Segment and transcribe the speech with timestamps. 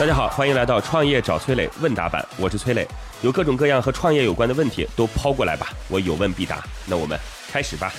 [0.00, 2.88] 大家好，欢迎来到创业找崔磊问答版，我是崔磊，
[3.20, 6.64] 有各种各样和创业有关的问题都抛过来吧，我有问必答。
[6.86, 7.20] 那我们
[7.52, 7.92] 开始吧。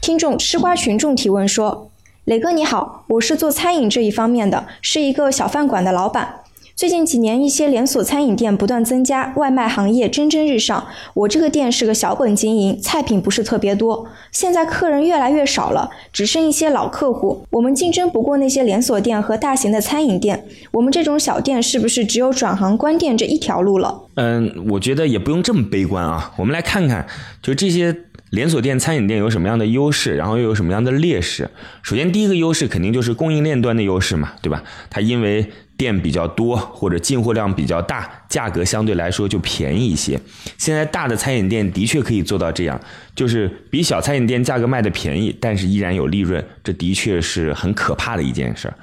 [0.00, 1.90] 听众吃瓜群众提问说
[2.26, 6.41] ：“磊哥你好，我是做餐饮这一方面的，是一个小饭馆的老板。
[6.82, 10.88] 最近几年，一些连锁餐饮店不断增加，外卖行业蒸蒸日上。
[11.14, 14.08] 我这个店是个小本经营，菜品不是特别多。
[14.32, 17.46] 现在客人越来越少了，只剩一些老客户。
[17.50, 20.44] 我们竞争不过那些连锁店和大型的餐饮店。
[20.72, 26.32] 我们这种小店是不是只有转行关店这一条路了？”嗯，我觉得也不用这么悲观啊。
[26.36, 27.06] 我们来看看，
[27.40, 27.96] 就这些
[28.30, 31.48] 连锁店、餐饮店有什么样的优势，然后又有什么样的劣势。
[31.84, 34.64] 首先，第一个优势肯定就是供应链端的优势嘛，对吧？
[34.90, 40.20] 它因为店比较多或者进货量比较大，价格相对来说就便宜一些。
[40.56, 42.80] 现在大的餐饮店的确可以做到这样，
[43.14, 48.74] 就是比小餐饮店价格卖的便宜，但是依然有利润，这的确是很可怕的一件事儿。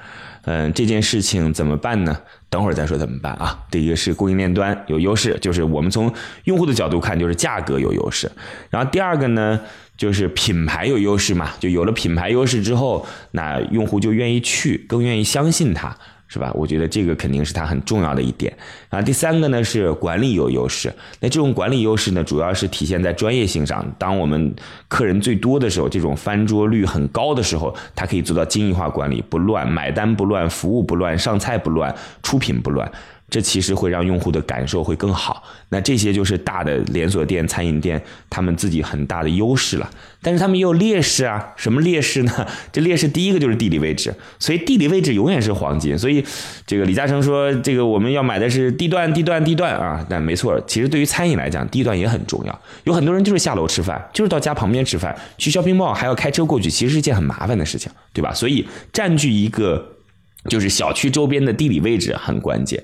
[0.44, 2.16] 嗯，这件事情怎么办呢？
[2.48, 3.58] 等会儿再说怎么办啊。
[3.70, 6.12] 第一个是供应链端有优势，就是我们从
[6.44, 8.30] 用户的角度看，就是价格有优势。
[8.70, 9.60] 然后第二个呢，
[9.98, 15.94] 就是品牌有优势嘛，就有了品牌优势之后，那用户就愿意去，更愿意相信它。
[16.32, 16.52] 是吧？
[16.54, 18.56] 我觉得这个肯定是它很重要的一点。
[18.88, 20.94] 啊第三个呢是管理有优势。
[21.18, 23.84] 那这种管理优势呢，主要是体现在专业性上。
[23.98, 24.54] 当我们
[24.86, 31.92] 客人最多的时候，这种翻桌率很高的时候，它可以做到精益化管理，不乱，买单不乱，服务不乱，上菜不乱，
[32.22, 32.90] 出品不乱。
[33.30, 35.42] 这其实会让用户的感受会更好。
[35.68, 39.88] 那这些就是大的连锁店、餐饮店他们自己很大的优势了。
[40.22, 41.54] 但是他们也有劣势啊。
[41.56, 42.46] 什么劣势呢？
[42.72, 44.12] 这劣势第一个就是地理位置。
[44.38, 45.96] 所以地理位置永远是黄金。
[45.96, 46.22] 所以
[46.66, 50.04] 这个李嘉诚说，这个我们要买的是地段、地段、地段啊。
[50.10, 52.60] 但没错，其实对于餐饮来讲，地段也很重要。
[52.84, 58.34] 有很多人就是下楼吃饭，就是到家旁边吃饭，去 shopping mall 还要开车过去，其实是一件很麻烦的事情，对吧？
[58.34, 59.96] 所以占据一个。
[60.48, 62.82] 就是小区周边的地理位置很关键，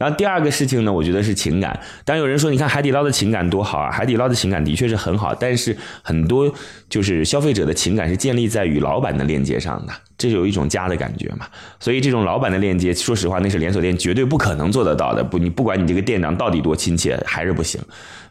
[0.00, 1.78] 然后第二个事情呢，我觉得是情感。
[2.06, 6.50] 当有人说，你看海底捞的情感多好啊，海底捞的情感的确是很好，但是很多
[6.88, 11.46] 就是消费者的情感是建立在与老板的链接上的，这有一种家的感觉嘛。
[11.78, 15.22] 所以这种老板的链接，说实话，那是连锁店绝对不可能做得到的。
[15.22, 17.78] 不，你不管你这个店长到底多亲切，还是不行。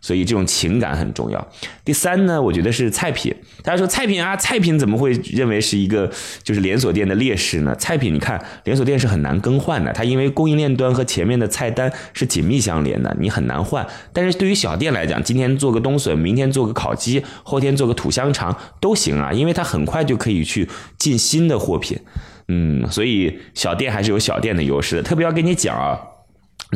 [0.02, 1.48] 所以这种情感很重要。
[1.84, 3.36] 第三呢，我觉得是菜品。
[3.62, 6.10] 大家说菜品啊，菜品怎么会认为是一个
[6.42, 7.76] 就是连锁店的劣势呢？
[7.76, 13.86] 菜品你看，连锁店是很难更换的，它因为供应链端和前面的菜菜单是紧密相连的，你很难换。
[14.14, 22.00] 但是对于小店来讲，今天做个冬笋，明天做个烤鸡，后天做个土香肠都行啊，因为它很快就可以去进新的货品。
[22.48, 25.04] 嗯，所以小店还是有小店的优势的。
[25.04, 26.00] 特别要跟你讲啊。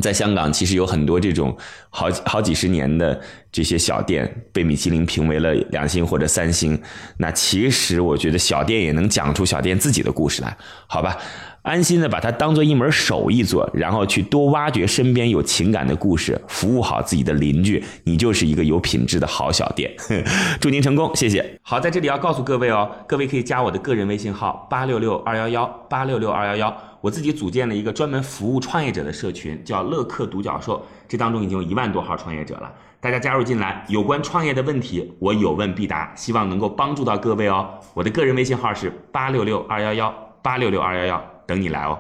[0.02, 1.56] 在香港，其实有很多这种
[1.92, 3.22] 好好几十年的
[3.54, 6.78] 这些小店，被米其林评为了两星或者三星。
[7.18, 11.16] 那其实我觉得小店也能讲出小店自己的故事来，好吧？
[11.62, 19.90] 安心的把它当做一门手艺做，然后去多挖掘身边有情感的故事，服务好自己的邻居，你就是一个有品质的好小店。
[20.60, 21.58] 祝您成功，谢谢。
[21.62, 26.78] 好，在这里要告诉各位哦，各位可以加我的个人微信号八六六二幺幺八六六二幺幺。
[27.00, 30.86] 我自己组建了一个专门服务创业者的社群，叫乐客独角兽。
[31.08, 32.70] 这当中已经有一万多号创业者了，
[33.04, 37.68] 大家加入进来，有关创业的问题，我有问必答，希望能够帮助到各位哦。
[37.94, 42.00] 我的个人微信号是八六六二幺幺八六六二幺幺，等你来哦。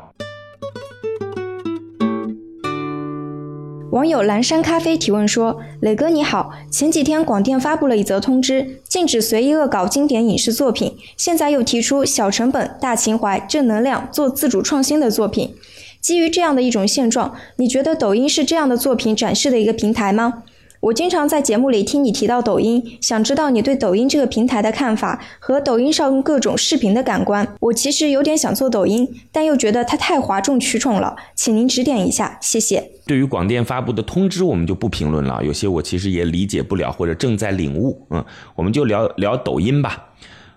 [3.92, 15.54] 网友蓝山咖啡提问说：“磊哥你好，前几天广电发布了一则通知，禁止随意恶搞经典影视作品，现在又提出小成本、大情怀、正能量，做自主创新的作品。
[16.00, 20.44] 基于这样的一种现状，你觉得抖音是这样的作品展示的一个平台吗？”
[20.84, 27.48] 我经常在节目里听你提到抖音，想知道你对抖音这个平台的看法和抖音上各种视频的感官。
[27.62, 32.92] 我其实有点想做抖音，但又觉得它太哗众取宠了，请您指点一下，谢谢。
[33.08, 38.06] 对于广电发布的通知，我们就不评论了，有些我其实也理解不了或者正在领悟。
[38.10, 40.10] 嗯，我们就聊聊抖音吧。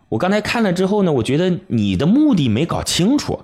[0.08, 3.38] 我刚才看了之后呢，我觉得你的目的没搞清楚。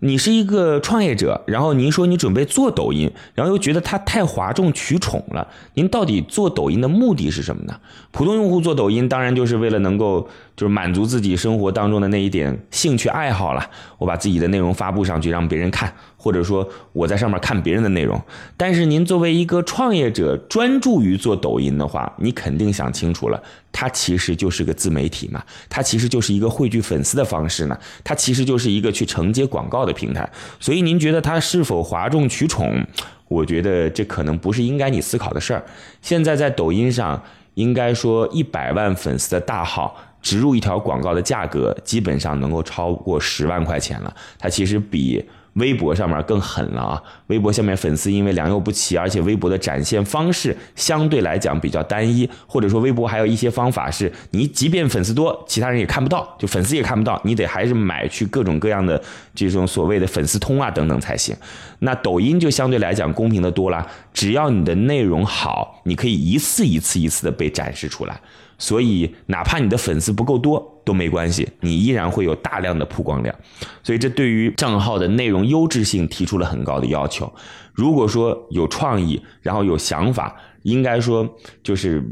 [0.00, 5.48] 你是一个创业者，然后您说你准备做抖音，然后又觉得它太哗众取宠了。
[5.74, 7.74] 您到底做抖音的目的是什么呢？
[8.10, 13.64] 普通用户做抖音，当然就是为了能够就是满足自己生活当中的那一点兴趣爱好了。
[13.98, 15.92] 我把自己的内容发布上去，让别人看。
[16.16, 18.18] 或者说我在上面看别人的内容，
[18.56, 23.42] 但是您作为一个创业者，专注于做抖音的话，你肯定想清楚了，
[23.76, 30.30] 它其实就是个自媒体嘛，它其实就是一个汇聚粉丝的方式呢，它其实就是一个去承接广告的平台。
[30.60, 32.86] 所以您觉得它是否哗众取宠？
[33.26, 35.64] 我觉得这可能不是应该你思考的事儿。
[36.00, 37.20] 现在在抖音上，
[37.54, 44.14] 应该说一百万粉丝的大号植入一条广告的价格，基本上能够超过十万块钱了。
[44.38, 45.24] 它其实比。
[45.54, 47.02] 微博上面更狠了啊！
[47.28, 59.00] 微博下面粉丝因为良莠不齐，而且微博的展现方式相对来讲比较单一，或者说微博还有一些方法是你即便粉丝多，其他人也看不到，就粉丝也看不到，你得还是买去各种各样的
[59.34, 61.36] 这种所谓的粉丝通啊等等才行。
[61.78, 68.20] 那抖音就相对来讲公平的多了，只要你的内容好，你可以一次一次一次的被展示出来。
[68.58, 73.34] 所以，哪怕你的粉丝不够多都没关系，你依然会有大量的曝光量。
[73.82, 77.32] 所以，这对于账号的内容优质性提出了很高的要求。
[77.72, 81.28] 如果说有创意，然后有想法，应该说
[81.62, 82.04] 就是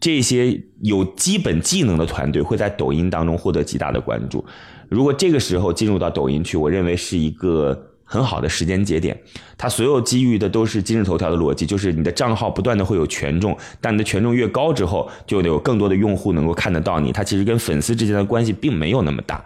[0.00, 4.44] 这些有基本技能的团队会在抖音当中获得极大的关注。
[4.88, 7.90] 如果这个时候进入到抖音去，我认为是一个。
[8.04, 9.18] 很好的时间节点，
[9.56, 19.42] 它所有基于的都是今日头条的逻辑，就是你的账号不断的会有权重，但你的权重越高之后，就有更多的用户能够看得到你，它其实跟粉丝之间的关系并没有那么大。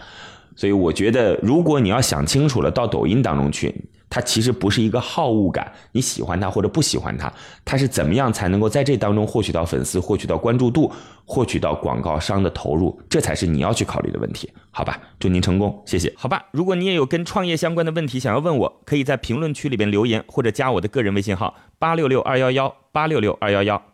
[0.57, 3.73] 所以我觉得，如果你要想清楚了，到抖音当中去，
[4.11, 7.33] 它其实不是一个好恶感，你喜欢它或者不喜欢它，
[7.65, 10.91] 它是怎么样才能够在这当中获取到粉丝、获取到关注度、
[11.25, 14.99] 获取到广告商的投入，这才是你要去考虑的问题，好吧？
[15.19, 16.13] 祝您成功，谢谢。
[16.17, 23.89] 好吧，如果你也有跟创业相关的问题想要问我，可以在评论区里边留言，或者加我的个人微信号八六六二幺幺八六六二幺幺。